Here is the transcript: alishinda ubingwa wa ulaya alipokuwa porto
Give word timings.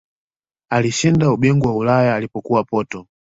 alishinda 0.69 1.31
ubingwa 1.31 1.71
wa 1.71 1.77
ulaya 1.77 2.15
alipokuwa 2.15 2.63
porto 2.63 3.07